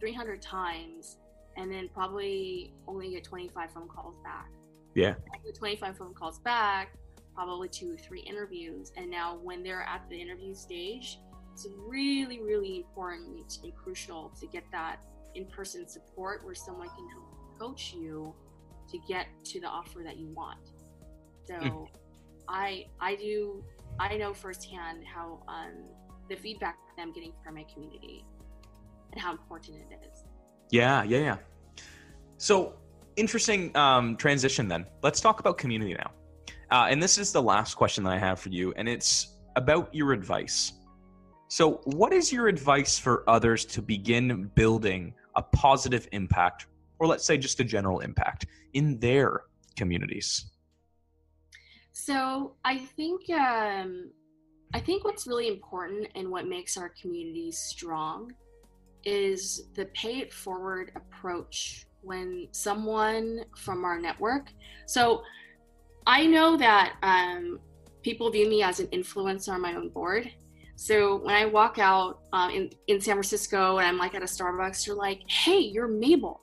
300 0.00 0.42
times 0.42 1.18
and 1.56 1.70
then 1.70 1.88
probably 1.94 2.72
only 2.88 3.10
get 3.10 3.22
25 3.22 3.70
phone 3.70 3.86
calls 3.86 4.16
back. 4.24 4.48
Yeah. 4.94 5.14
After 5.34 5.52
25 5.52 5.96
phone 5.96 6.14
calls 6.14 6.40
back, 6.40 6.96
probably 7.36 7.68
two 7.68 7.92
or 7.92 7.96
three 7.96 8.20
interviews. 8.20 8.90
And 8.96 9.08
now, 9.10 9.38
when 9.42 9.62
they're 9.62 9.82
at 9.82 10.02
the 10.10 10.20
interview 10.20 10.54
stage, 10.54 11.20
it's 11.52 11.68
really, 11.86 12.40
really 12.42 12.78
important 12.78 13.58
and 13.62 13.76
crucial 13.76 14.32
to 14.40 14.46
get 14.48 14.64
that 14.72 14.96
in 15.34 15.46
person 15.46 15.86
support 15.86 16.44
where 16.44 16.54
someone 16.54 16.88
can 16.88 17.06
help 17.12 17.58
coach 17.58 17.94
you 17.94 18.34
to 18.90 18.98
get 19.06 19.26
to 19.44 19.60
the 19.60 19.66
offer 19.66 20.00
that 20.02 20.16
you 20.16 20.28
want. 20.28 20.58
So, 21.46 21.54
mm. 21.54 21.88
I 22.48 22.86
I 23.00 23.16
do 23.16 23.62
I 23.98 24.16
know 24.16 24.34
firsthand 24.34 25.04
how 25.04 25.42
um, 25.48 25.84
the 26.28 26.36
feedback 26.36 26.76
I'm 26.98 27.12
getting 27.12 27.32
from 27.44 27.54
my 27.54 27.64
community 27.72 28.24
and 29.12 29.20
how 29.20 29.32
important 29.32 29.76
it 29.90 30.00
is. 30.10 30.24
Yeah, 30.70 31.02
yeah, 31.04 31.18
yeah. 31.18 31.36
So 32.38 32.74
interesting 33.16 33.74
um, 33.76 34.16
transition 34.16 34.68
then. 34.68 34.86
Let's 35.02 35.20
talk 35.20 35.40
about 35.40 35.58
community 35.58 35.94
now. 35.94 36.10
Uh, 36.70 36.88
and 36.90 37.02
this 37.02 37.18
is 37.18 37.32
the 37.32 37.42
last 37.42 37.74
question 37.74 38.04
that 38.04 38.12
I 38.12 38.18
have 38.18 38.40
for 38.40 38.48
you, 38.48 38.72
and 38.76 38.88
it's 38.88 39.36
about 39.54 39.94
your 39.94 40.12
advice. 40.12 40.72
So, 41.48 41.80
what 41.84 42.12
is 42.12 42.32
your 42.32 42.48
advice 42.48 42.98
for 42.98 43.22
others 43.28 43.64
to 43.66 43.82
begin 43.82 44.50
building 44.54 45.14
a 45.36 45.42
positive 45.42 46.08
impact, 46.12 46.66
or 46.98 47.06
let's 47.06 47.24
say 47.24 47.38
just 47.38 47.60
a 47.60 47.64
general 47.64 48.00
impact 48.00 48.46
in 48.74 48.98
their 48.98 49.42
communities? 49.76 50.46
So 51.98 52.52
I 52.62 52.76
think 52.76 53.30
um, 53.30 54.10
I 54.74 54.80
think 54.80 55.04
what's 55.06 55.26
really 55.26 55.48
important 55.48 56.08
and 56.14 56.30
what 56.30 56.46
makes 56.46 56.76
our 56.76 56.90
communities 56.90 57.58
strong 57.58 58.34
is 59.04 59.68
the 59.74 59.86
pay 59.86 60.18
it 60.18 60.30
forward 60.30 60.92
approach 60.94 61.86
when 62.02 62.48
someone 62.52 63.46
from 63.56 63.84
our 63.86 63.98
network. 63.98 64.52
So 64.86 65.22
I 66.06 66.26
know 66.26 66.56
that 66.56 66.96
um, 67.02 67.60
people 68.02 68.30
view 68.30 68.48
me 68.48 68.62
as 68.62 68.80
an 68.80 68.86
influencer 68.88 69.50
on 69.50 69.60
my 69.60 69.74
own 69.74 69.88
board. 69.88 70.30
So 70.76 71.16
when 71.16 71.34
I 71.34 71.46
walk 71.46 71.78
out 71.78 72.20
uh, 72.32 72.50
in 72.52 72.70
in 72.86 73.00
San 73.00 73.14
Francisco 73.14 73.78
and 73.78 73.86
I'm 73.86 73.98
like 73.98 74.14
at 74.14 74.22
a 74.22 74.26
Starbucks, 74.26 74.86
you're 74.86 74.96
like, 74.96 75.22
"Hey, 75.28 75.58
you're 75.58 75.88
Mabel. 75.88 76.40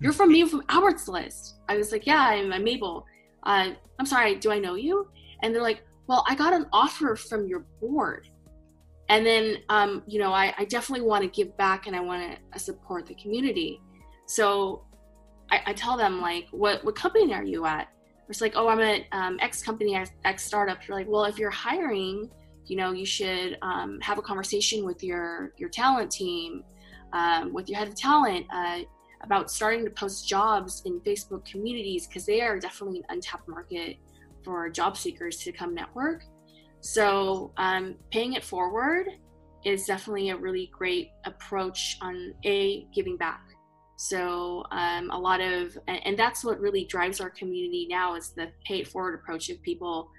You're 0.00 0.12
from 0.12 0.32
Mabel 0.32 0.48
from 0.48 0.62
Albert's 0.68 1.08
List." 1.08 1.56
I 1.68 1.76
was 1.76 1.90
like, 1.92 2.06
"Yeah, 2.06 2.20
I'm, 2.20 2.52
I'm 2.52 2.64
Mabel." 2.64 3.06
uh, 3.44 3.70
I'm 3.98 4.06
sorry, 4.06 4.36
do 4.36 4.50
I 4.50 4.58
know 4.58 4.74
you? 4.74 5.08
And 5.42 5.54
they're 5.54 5.62
like, 5.62 5.82
well, 6.06 6.24
I 6.28 6.34
got 6.34 6.52
an 6.52 6.66
offer 6.72 7.16
from 7.16 7.46
your 7.46 7.60
board. 7.80 8.28
And 9.08 9.26
then, 9.26 9.58
um, 9.68 10.02
you 10.06 10.18
know, 10.18 10.32
I, 10.32 10.54
I 10.56 10.64
definitely 10.64 11.06
want 11.06 11.22
to 11.22 11.28
give 11.28 11.56
back 11.56 11.86
and 11.86 11.94
I 11.94 12.00
want 12.00 12.32
to 12.32 12.38
uh, 12.54 12.58
support 12.58 13.06
the 13.06 13.14
community. 13.14 13.80
So 14.26 14.84
I, 15.50 15.60
I, 15.66 15.72
tell 15.72 15.96
them 15.96 16.20
like, 16.20 16.46
what, 16.50 16.84
what 16.84 16.94
company 16.94 17.34
are 17.34 17.44
you 17.44 17.66
at? 17.66 17.88
It's 18.32 18.40
like, 18.40 18.54
oh, 18.56 18.68
I'm 18.68 18.80
at 18.80 19.02
um, 19.12 19.38
X 19.40 19.62
company, 19.62 19.94
X, 20.24 20.44
startup. 20.44 20.86
You're 20.88 20.96
like, 20.96 21.08
well, 21.08 21.24
if 21.24 21.38
you're 21.38 21.50
hiring, 21.50 22.30
you 22.64 22.76
know, 22.76 22.92
you 22.92 23.06
should 23.06 23.58
um, 23.62 24.00
have 24.00 24.18
a 24.18 24.22
conversation 24.22 24.84
with 24.84 25.04
your, 25.04 25.52
your 25.58 25.68
talent 25.68 26.10
team, 26.10 26.64
um, 27.12 27.52
with 27.52 27.68
your 27.68 27.78
head 27.78 27.88
of 27.88 27.94
talent. 27.94 28.46
Uh, 28.52 28.80
about 29.22 29.50
starting 29.50 29.84
to 29.84 29.90
post 29.90 30.26
jobs 30.26 30.82
in 30.84 31.00
Facebook 31.00 31.44
communities 31.44 32.06
because 32.06 32.26
they 32.26 32.40
are 32.40 32.58
definitely 32.58 32.98
an 32.98 33.04
untapped 33.10 33.48
market 33.48 33.96
for 34.44 34.68
job 34.68 34.96
seekers 34.96 35.36
to 35.38 35.52
come 35.52 35.74
network. 35.74 36.24
So 36.80 37.52
um, 37.56 37.94
paying 38.10 38.32
it 38.32 38.42
forward 38.42 39.06
is 39.64 39.86
definitely 39.86 40.30
a 40.30 40.36
really 40.36 40.70
great 40.76 41.10
approach 41.24 41.98
on 42.00 42.34
a 42.44 42.86
giving 42.92 43.16
back. 43.16 43.42
So 44.08 44.64
um, 44.72 45.10
a 45.10 45.18
lot 45.18 45.40
of 45.40 45.78
and 45.86 46.18
that's 46.18 46.44
what 46.44 46.58
really 46.58 46.84
drives 46.84 47.20
our 47.20 47.30
community 47.30 47.86
now 47.88 48.16
is 48.16 48.30
the 48.30 48.50
pay 48.66 48.80
it 48.80 48.88
forward 48.88 49.14
approach 49.14 49.48
of 49.48 49.62
people 49.62 50.10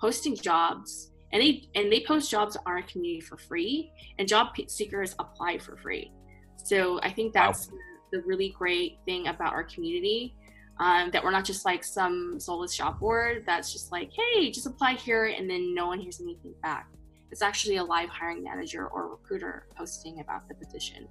posting 0.00 0.36
jobs 0.36 1.10
and 1.32 1.42
they 1.42 1.68
and 1.74 1.90
they 1.90 2.04
post 2.06 2.30
jobs 2.30 2.56
on 2.56 2.62
our 2.66 2.82
community 2.82 3.20
for 3.20 3.36
free 3.36 3.90
and 4.18 4.28
job 4.28 4.48
seekers 4.68 5.16
apply 5.18 5.58
for 5.58 5.76
free. 5.76 6.12
So 6.56 7.00
I 7.02 7.10
think 7.10 7.32
that's 7.32 7.68
wow 7.68 7.78
the 8.12 8.20
really 8.20 8.50
great 8.50 8.98
thing 9.04 9.26
about 9.26 9.52
our 9.52 9.64
community. 9.64 10.36
Um, 10.78 11.10
that 11.10 11.22
we're 11.22 11.30
not 11.30 11.44
just 11.44 11.64
like 11.64 11.84
some 11.84 12.40
soulless 12.40 12.74
job 12.74 12.98
board 12.98 13.44
that's 13.46 13.72
just 13.72 13.92
like, 13.92 14.10
hey, 14.16 14.50
just 14.50 14.66
apply 14.66 14.94
here 14.94 15.26
and 15.26 15.48
then 15.48 15.74
no 15.74 15.86
one 15.86 16.00
hears 16.00 16.20
anything 16.20 16.54
back. 16.62 16.88
It's 17.30 17.42
actually 17.42 17.76
a 17.76 17.84
live 17.84 18.08
hiring 18.08 18.42
manager 18.42 18.88
or 18.88 19.08
recruiter 19.08 19.66
posting 19.76 20.20
about 20.20 20.48
the 20.48 20.54
position. 20.54 21.06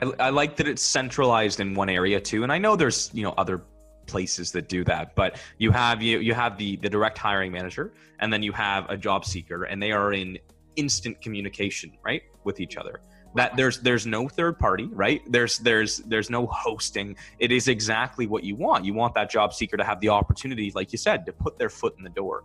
I, 0.00 0.12
I 0.20 0.30
like 0.30 0.56
that 0.56 0.68
it's 0.68 0.82
centralized 0.82 1.60
in 1.60 1.74
one 1.74 1.88
area 1.88 2.20
too, 2.20 2.42
and 2.42 2.52
I 2.52 2.58
know 2.58 2.76
there's 2.76 3.10
you 3.12 3.22
know 3.22 3.34
other 3.36 3.62
places 4.08 4.50
that 4.50 4.70
do 4.70 4.82
that 4.84 5.14
but 5.14 5.38
you 5.58 5.70
have 5.70 6.02
you 6.02 6.18
you 6.18 6.34
have 6.34 6.56
the 6.56 6.76
the 6.76 6.88
direct 6.88 7.18
hiring 7.18 7.52
manager 7.52 7.92
and 8.20 8.32
then 8.32 8.42
you 8.42 8.52
have 8.52 8.88
a 8.88 8.96
job 8.96 9.24
seeker 9.24 9.64
and 9.64 9.82
they 9.82 9.92
are 9.92 10.14
in 10.14 10.38
instant 10.76 11.20
communication 11.20 11.92
right 12.02 12.22
with 12.44 12.60
each 12.60 12.76
other. 12.76 13.00
That 13.34 13.56
there's 13.56 13.78
there's 13.80 14.06
no 14.06 14.28
third 14.28 14.58
party 14.58 14.86
right? 14.86 15.20
There's 15.30 15.58
there's 15.58 15.98
there's 15.98 16.30
no 16.30 16.46
hosting. 16.46 17.16
It 17.38 17.52
is 17.52 17.68
exactly 17.68 18.26
what 18.26 18.42
you 18.42 18.56
want. 18.56 18.84
You 18.84 18.94
want 18.94 19.14
that 19.14 19.30
job 19.30 19.52
seeker 19.52 19.76
to 19.76 19.84
have 19.84 20.00
the 20.00 20.08
opportunity 20.08 20.72
like 20.74 20.92
you 20.92 20.98
said 20.98 21.26
to 21.26 21.32
put 21.32 21.58
their 21.58 21.68
foot 21.68 21.94
in 21.98 22.04
the 22.04 22.10
door. 22.10 22.44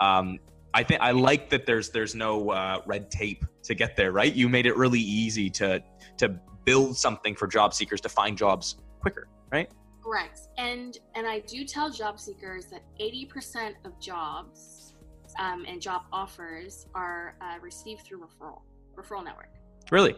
Um, 0.00 0.40
i 0.76 0.82
think 0.82 1.00
i 1.00 1.12
like 1.12 1.50
that 1.50 1.66
there's 1.66 1.90
there's 1.90 2.16
no 2.16 2.50
uh, 2.50 2.82
red 2.84 3.08
tape 3.08 3.44
to 3.62 3.74
get 3.74 3.94
there 3.94 4.10
right? 4.10 4.34
You 4.34 4.48
made 4.48 4.66
it 4.66 4.76
really 4.76 4.98
easy 4.98 5.48
to 5.50 5.80
to 6.18 6.40
build 6.64 6.96
something 6.96 7.34
for 7.34 7.46
job 7.46 7.74
seekers 7.74 8.00
to 8.00 8.08
find 8.08 8.36
jobs 8.36 8.76
quicker 9.00 9.28
right 9.52 9.70
correct 10.02 10.48
and 10.58 10.98
and 11.14 11.26
i 11.26 11.40
do 11.40 11.64
tell 11.64 11.90
job 11.90 12.18
seekers 12.18 12.66
that 12.66 12.82
80% 13.00 13.74
of 13.84 13.98
jobs 14.00 14.94
um, 15.38 15.64
and 15.66 15.80
job 15.80 16.02
offers 16.12 16.86
are 16.94 17.36
uh, 17.40 17.58
received 17.60 18.02
through 18.02 18.20
referral 18.20 18.60
referral 18.96 19.24
network 19.24 19.48
Really? 19.90 20.16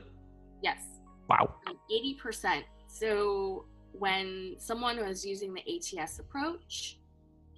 Yes. 0.62 1.00
Wow. 1.28 1.54
80%. 1.90 2.62
So 2.88 3.66
when 3.92 4.54
someone 4.58 5.04
was 5.04 5.24
using 5.24 5.54
the 5.54 5.62
ATS 5.62 6.18
approach, 6.18 6.98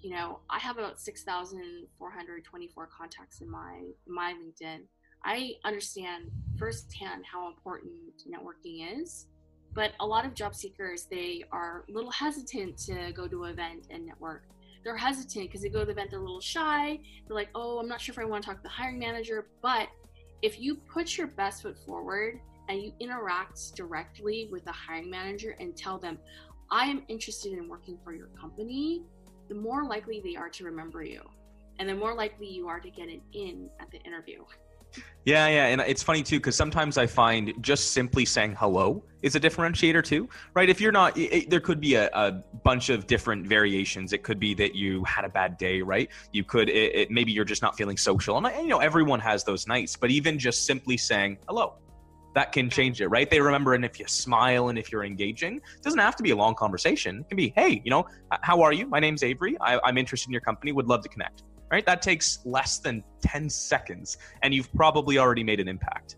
you 0.01 0.11
know, 0.11 0.41
I 0.49 0.59
have 0.59 0.79
about 0.79 1.01
6,424 1.01 2.87
contacts 2.87 3.41
in 3.41 3.51
my 3.51 3.83
my 4.07 4.33
LinkedIn. 4.33 4.83
I 5.25 5.55
understand 5.65 6.31
firsthand 6.59 7.25
how 7.31 7.49
important 7.49 7.93
networking 8.27 9.01
is, 9.01 9.27
but 9.75 9.93
a 10.01 10.07
lot 10.07 10.25
of 10.25 10.35
job 10.35 10.55
seekers 10.55 11.07
they 11.11 11.45
are 11.53 11.85
a 11.89 11.93
little 11.93 12.11
hesitant 12.11 12.79
to 12.79 13.13
go 13.13 13.29
to 13.29 13.45
an 13.45 13.51
event 13.53 13.87
and 13.91 14.07
network. 14.07 14.45
They're 14.85 14.97
hesitant 14.97 15.49
because 15.49 15.63
they 15.63 15.69
go 15.69 15.81
to 15.81 15.87
the 15.87 15.93
event, 15.93 16.11
they're 16.11 16.21
a 16.21 16.23
little 16.23 16.41
shy. 16.41 17.01
They're 17.27 17.37
like, 17.37 17.51
"Oh, 17.55 17.79
I'm 17.79 17.89
not 17.89 18.01
sure 18.01 18.13
if 18.13 18.19
I 18.19 18.25
want 18.25 18.45
to 18.45 18.49
talk 18.49 18.59
to 18.59 18.63
the 18.63 18.69
hiring 18.69 18.99
manager." 18.99 19.49
But 19.61 19.89
if 20.43 20.61
you 20.61 20.77
put 20.77 21.17
your 21.17 21.27
best 21.27 21.63
foot 21.63 21.77
forward 21.85 22.41
and 22.69 22.81
you 22.81 22.93
interact 23.01 23.75
directly 23.75 24.49
with 24.53 24.65
the 24.65 24.73
hiring 24.73 25.11
manager 25.11 25.57
and 25.59 25.77
tell 25.77 25.99
them, 25.99 26.19
I 26.71 26.85
am 26.85 27.03
interested 27.09 27.53
in 27.53 27.69
working 27.69 27.99
for 28.05 28.13
your 28.13 28.29
company, 28.29 29.03
the 29.49 29.55
more 29.55 29.85
likely 29.85 30.21
they 30.21 30.37
are 30.37 30.51
to 30.51 30.65
remember 30.65 31.03
you. 31.03 31.23
And 31.79 31.89
the 31.89 31.95
more 31.95 32.15
likely 32.15 32.49
you 32.49 32.69
are 32.69 32.81
to 32.81 32.91
get 32.91 33.09
an 33.09 33.21
in 33.33 33.71
at 33.81 33.91
the 33.91 33.99
interview. 34.01 34.45
Yeah, 35.29 35.47
yeah, 35.49 35.67
and 35.67 35.83
it's 35.83 36.03
funny 36.03 36.23
too 36.23 36.39
because 36.39 36.57
sometimes 36.57 36.97
I 36.97 37.07
find 37.07 37.53
just 37.61 37.93
simply 37.93 38.25
saying 38.25 38.57
hello 38.59 39.05
is 39.21 39.35
a 39.35 39.41
differentiator 39.41 40.03
too, 40.03 40.27
right? 40.55 40.71
If 40.71 40.81
you're 40.81 40.91
not, 40.91 41.19
it, 41.19 41.51
there 41.51 41.61
could 41.61 41.83
be 41.83 41.97
a, 41.97 42.09
a, 42.15 42.43
bunch 42.65 42.89
of 42.89 43.07
different 43.07 43.47
variations. 43.47 44.15
It 44.15 44.23
could 44.23 44.41
be 44.41 44.55
that 44.55 44.75
you 44.75 45.05
had 45.05 45.27
a 45.27 45.29
bad 45.29 45.59
day, 45.59 45.83
right? 45.83 46.09
You 46.33 46.45
could, 46.45 46.71
it, 46.71 46.95
it, 46.95 47.11
maybe 47.11 47.33
you're 47.33 47.45
just 47.45 47.61
not 47.61 47.77
feeling 47.77 47.99
social, 47.99 48.39
and, 48.39 48.47
and 48.47 48.63
you 48.63 48.69
know 48.69 48.79
everyone 48.79 49.21
has 49.21 49.45
those 49.45 49.67
nights. 49.67 49.97
But 49.97 50.11
even 50.11 50.39
just 50.39 50.65
simply 50.65 50.97
saying 50.97 51.37
hello, 51.47 51.75
that 52.35 52.53
can 52.53 52.67
mm-hmm. 52.67 52.71
change 52.71 53.01
it, 53.03 53.09
right? 53.09 53.29
They 53.29 53.43
remember, 53.43 53.75
and 53.75 53.85
if 53.85 54.01
you 54.01 54.07
smile 54.07 54.71
and 54.71 54.79
if 54.79 54.91
you're 54.91 55.05
engaging, 55.05 55.57
it 55.57 55.83
doesn't 55.83 55.99
have 55.99 56.17
to 56.17 56.23
be 56.23 56.31
a 56.31 56.37
long 56.37 56.55
conversation. 56.55 57.21
It 57.21 57.29
can 57.29 57.37
be, 57.37 57.53
hey, 57.55 57.83
you 57.85 57.91
know, 57.91 58.07
how 58.41 58.63
are 58.63 58.73
you? 58.73 58.87
My 58.87 58.99
name's 58.99 59.23
Avery. 59.23 59.59
I, 59.61 59.79
I'm 59.85 59.99
interested 59.99 60.29
in 60.29 60.33
your 60.33 60.41
company. 60.41 60.73
Would 60.73 60.87
love 60.87 61.03
to 61.03 61.09
connect 61.11 61.43
right? 61.71 61.85
That 61.87 62.03
takes 62.03 62.41
less 62.45 62.79
than 62.79 63.03
10 63.23 63.51
seconds 63.51 64.19
and 64.43 64.55
you've 64.55 64.73
probably 64.75 65.19
already 65.19 65.45
made 65.45 65.61
an 65.61 65.69
impact. 65.69 66.17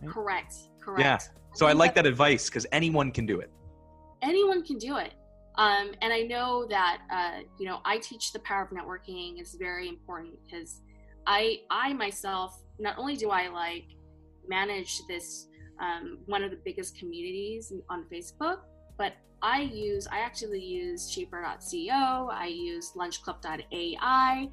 Right? 0.00 0.10
Correct. 0.10 0.54
Correct. 0.80 1.00
Yeah. 1.00 1.18
So 1.54 1.66
I, 1.66 1.70
I 1.70 1.72
like 1.72 1.94
that, 1.94 2.04
that 2.04 2.08
advice 2.08 2.48
because 2.48 2.66
anyone 2.72 3.10
can 3.10 3.26
do 3.26 3.40
it. 3.40 3.50
Anyone 4.22 4.64
can 4.64 4.78
do 4.78 4.96
it. 4.98 5.14
Um, 5.56 5.90
and 6.00 6.12
I 6.12 6.22
know 6.22 6.66
that, 6.68 7.00
uh, 7.12 7.40
you 7.58 7.66
know, 7.66 7.80
I 7.84 7.98
teach 7.98 8.32
the 8.32 8.38
power 8.40 8.62
of 8.62 8.70
networking. 8.70 9.40
is 9.40 9.56
very 9.58 9.88
important 9.88 10.34
because 10.46 10.80
I, 11.26 11.60
I 11.70 11.92
myself, 11.92 12.62
not 12.78 12.98
only 12.98 13.16
do 13.16 13.30
I 13.30 13.48
like 13.48 13.84
manage 14.48 15.02
this, 15.08 15.48
um, 15.80 16.18
one 16.26 16.42
of 16.42 16.50
the 16.50 16.58
biggest 16.64 16.98
communities 16.98 17.72
on 17.88 18.04
Facebook, 18.12 18.60
but 18.96 19.14
I 19.42 19.62
use, 19.62 20.06
I 20.10 20.20
actually 20.20 20.62
use 20.62 21.14
Shapr.co, 21.14 22.28
I 22.30 22.46
use 22.46 22.92
lunchclub.ai. 22.96 24.48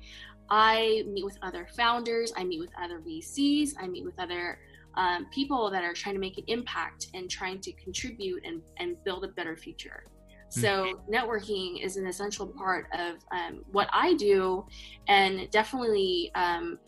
I 0.50 1.04
meet 1.08 1.26
with 1.26 1.38
other 1.42 1.68
founders, 1.76 2.32
I 2.36 2.44
meet 2.44 2.60
with 2.60 2.72
other 2.82 3.00
VCs, 3.00 3.74
I 3.80 3.88
meet 3.88 4.06
with 4.06 4.20
other 4.20 4.60
um, 4.96 5.28
people 5.32 5.70
that 5.70 5.84
are 5.84 5.94
trying 5.94 6.16
to 6.16 6.22
make 6.22 6.38
an 6.38 6.44
impact 6.48 7.08
and 7.14 7.30
trying 7.30 7.60
to 7.62 7.72
contribute 7.74 8.44
and, 8.46 8.62
and 8.78 9.02
build 9.04 9.24
a 9.24 9.28
better 9.30 9.56
future. 9.56 10.06
Hmm. 10.54 10.60
So, 10.60 11.02
networking 11.12 11.84
is 11.84 11.98
an 11.98 12.08
essential 12.08 12.48
part 12.48 12.88
of 12.94 13.18
um, 13.32 13.64
what 13.72 13.90
I 13.92 14.14
do, 14.14 14.66
and 15.08 15.50
definitely 15.52 16.32
um, 16.36 16.80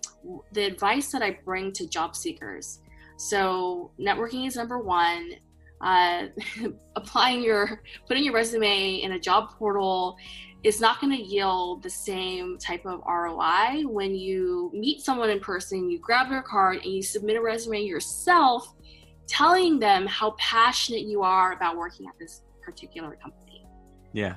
the 0.53 0.63
advice 0.65 1.11
that 1.11 1.21
I 1.21 1.39
bring 1.43 1.71
to 1.73 1.87
job 1.87 2.15
seekers. 2.15 2.79
So, 3.17 3.91
networking 3.99 4.47
is 4.47 4.55
number 4.55 4.79
one 4.79 5.33
uh, 5.81 6.27
applying 6.95 7.43
your 7.43 7.81
putting 8.07 8.23
your 8.23 8.33
resume 8.33 8.95
in 8.95 9.13
a 9.13 9.19
job 9.19 9.51
portal 9.51 10.17
is 10.63 10.81
not 10.81 10.99
going 10.99 11.15
to 11.15 11.23
yield 11.23 11.83
the 11.83 11.89
same 11.89 12.57
type 12.57 12.85
of 12.85 13.01
ROI 13.07 13.83
when 13.87 14.13
you 14.13 14.69
meet 14.73 15.01
someone 15.01 15.29
in 15.29 15.39
person, 15.39 15.89
you 15.89 15.99
grab 15.99 16.29
their 16.29 16.41
card 16.41 16.79
and 16.83 16.93
you 16.93 17.01
submit 17.01 17.37
a 17.37 17.41
resume 17.41 17.81
yourself, 17.81 18.75
telling 19.27 19.79
them 19.79 20.05
how 20.05 20.31
passionate 20.37 21.01
you 21.01 21.21
are 21.21 21.53
about 21.53 21.77
working 21.77 22.07
at 22.07 22.13
this 22.19 22.41
particular 22.61 23.15
company. 23.15 23.65
Yeah. 24.11 24.35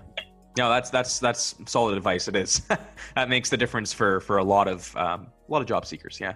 No, 0.56 0.68
that's 0.68 0.90
that's 0.90 1.18
that's 1.18 1.54
solid 1.66 1.96
advice. 1.96 2.28
It 2.28 2.36
is. 2.36 2.60
that 3.16 3.28
makes 3.28 3.48
the 3.48 3.56
difference 3.56 3.92
for 3.92 4.20
for 4.20 4.38
a 4.38 4.44
lot 4.44 4.68
of 4.68 4.94
um, 4.96 5.28
a 5.48 5.52
lot 5.52 5.62
of 5.62 5.66
job 5.66 5.86
seekers. 5.86 6.20
Yeah. 6.20 6.34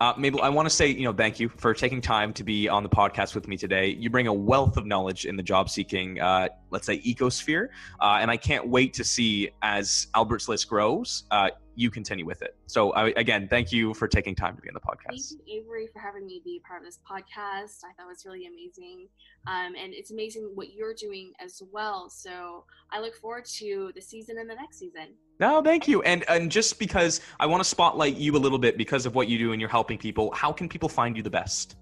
Uh, 0.00 0.12
Mabel, 0.16 0.42
I 0.42 0.48
want 0.48 0.66
to 0.66 0.70
say, 0.74 0.86
you 0.86 1.02
know, 1.02 1.12
thank 1.12 1.40
you 1.40 1.48
for 1.48 1.74
taking 1.74 2.00
time 2.00 2.32
to 2.34 2.44
be 2.44 2.68
on 2.68 2.84
the 2.84 2.88
podcast 2.88 3.34
with 3.34 3.48
me 3.48 3.56
today. 3.56 3.88
You 3.88 4.10
bring 4.10 4.28
a 4.28 4.32
wealth 4.32 4.76
of 4.76 4.86
knowledge 4.86 5.26
in 5.26 5.34
the 5.34 5.42
job 5.42 5.68
seeking, 5.68 6.20
uh, 6.20 6.48
let's 6.70 6.86
say, 6.86 7.00
ecosphere. 7.00 7.68
Uh, 8.00 8.18
and 8.20 8.30
I 8.30 8.36
can't 8.36 8.68
wait 8.68 8.94
to 8.94 9.02
see 9.04 9.50
as 9.62 10.06
Albert's 10.14 10.48
list 10.48 10.68
grows, 10.68 11.24
uh, 11.32 11.50
you 11.78 11.90
continue 11.92 12.26
with 12.26 12.42
it. 12.42 12.56
So, 12.66 12.90
I, 12.92 13.10
again, 13.10 13.46
thank 13.48 13.70
you 13.70 13.94
for 13.94 14.08
taking 14.08 14.34
time 14.34 14.56
to 14.56 14.62
be 14.62 14.68
on 14.68 14.74
the 14.74 14.80
podcast. 14.80 15.10
Thank 15.10 15.46
you, 15.46 15.62
Avery, 15.62 15.86
for 15.92 16.00
having 16.00 16.26
me 16.26 16.42
be 16.44 16.60
part 16.66 16.80
of 16.80 16.86
this 16.86 16.98
podcast. 17.08 17.84
I 17.84 17.92
thought 17.94 18.06
it 18.06 18.08
was 18.08 18.24
really 18.26 18.46
amazing. 18.46 19.06
Um, 19.46 19.74
and 19.80 19.94
it's 19.94 20.10
amazing 20.10 20.50
what 20.54 20.72
you're 20.72 20.92
doing 20.92 21.32
as 21.38 21.62
well. 21.70 22.10
So, 22.10 22.64
I 22.90 23.00
look 23.00 23.14
forward 23.14 23.44
to 23.44 23.92
the 23.94 24.00
season 24.00 24.38
and 24.38 24.50
the 24.50 24.56
next 24.56 24.80
season. 24.80 25.14
No, 25.38 25.62
thank 25.62 25.86
you. 25.86 26.02
And 26.02 26.28
and 26.28 26.50
just 26.50 26.80
because 26.80 27.20
I 27.38 27.46
want 27.46 27.62
to 27.62 27.68
spotlight 27.68 28.16
you 28.16 28.36
a 28.36 28.38
little 28.38 28.58
bit 28.58 28.76
because 28.76 29.06
of 29.06 29.14
what 29.14 29.28
you 29.28 29.38
do 29.38 29.52
and 29.52 29.60
you're 29.60 29.70
helping 29.70 29.98
people, 29.98 30.32
how 30.32 30.52
can 30.52 30.68
people 30.68 30.88
find 30.88 31.16
you 31.16 31.22
the 31.22 31.30
best? 31.30 31.76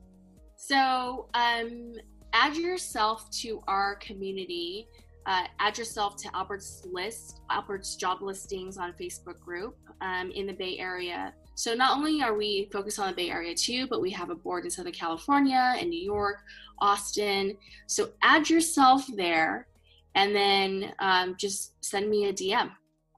So, 0.56 1.28
um, 1.32 1.94
add 2.34 2.54
yourself 2.54 3.30
to 3.30 3.62
our 3.66 3.96
community. 3.96 4.88
Uh, 5.26 5.42
add 5.58 5.76
yourself 5.76 6.16
to 6.16 6.34
Albert's 6.36 6.86
list, 6.90 7.40
Albert's 7.50 7.96
job 7.96 8.22
listings 8.22 8.78
on 8.78 8.92
Facebook 8.92 9.40
group 9.40 9.76
um, 10.00 10.30
in 10.30 10.46
the 10.46 10.52
Bay 10.52 10.78
Area. 10.78 11.34
So 11.56 11.74
not 11.74 11.96
only 11.96 12.22
are 12.22 12.34
we 12.34 12.68
focused 12.72 13.00
on 13.00 13.08
the 13.08 13.14
Bay 13.14 13.30
Area 13.30 13.52
too, 13.52 13.88
but 13.88 14.00
we 14.00 14.10
have 14.12 14.30
a 14.30 14.36
board 14.36 14.64
in 14.64 14.70
Southern 14.70 14.92
California 14.92 15.74
and 15.78 15.90
New 15.90 16.02
York, 16.02 16.42
Austin. 16.78 17.56
So 17.88 18.10
add 18.22 18.48
yourself 18.48 19.04
there, 19.16 19.66
and 20.14 20.34
then 20.34 20.92
um, 21.00 21.34
just 21.36 21.72
send 21.84 22.08
me 22.08 22.28
a 22.28 22.32
DM 22.32 22.70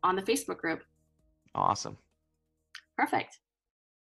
on 0.03 0.17
the 0.17 0.23
Facebook 0.23 0.59
group. 0.59 0.83
Awesome. 1.55 1.99
Perfect. 2.97 3.39